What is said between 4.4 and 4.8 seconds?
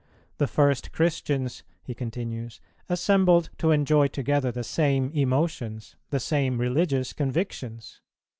the